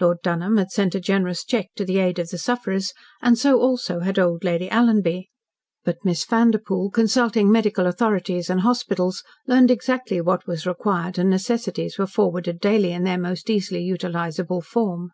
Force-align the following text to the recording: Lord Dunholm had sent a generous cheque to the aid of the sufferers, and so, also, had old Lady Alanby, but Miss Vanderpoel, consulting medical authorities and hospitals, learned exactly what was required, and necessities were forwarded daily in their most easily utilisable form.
Lord 0.00 0.22
Dunholm 0.22 0.56
had 0.56 0.70
sent 0.70 0.94
a 0.94 1.00
generous 1.00 1.44
cheque 1.44 1.68
to 1.76 1.84
the 1.84 1.98
aid 1.98 2.18
of 2.18 2.30
the 2.30 2.38
sufferers, 2.38 2.94
and 3.20 3.36
so, 3.36 3.60
also, 3.60 4.00
had 4.00 4.18
old 4.18 4.42
Lady 4.42 4.70
Alanby, 4.70 5.28
but 5.84 5.98
Miss 6.02 6.24
Vanderpoel, 6.24 6.88
consulting 6.88 7.52
medical 7.52 7.86
authorities 7.86 8.48
and 8.48 8.62
hospitals, 8.62 9.22
learned 9.46 9.70
exactly 9.70 10.22
what 10.22 10.46
was 10.46 10.66
required, 10.66 11.18
and 11.18 11.28
necessities 11.28 11.98
were 11.98 12.06
forwarded 12.06 12.58
daily 12.58 12.92
in 12.92 13.04
their 13.04 13.18
most 13.18 13.50
easily 13.50 13.82
utilisable 13.86 14.62
form. 14.64 15.12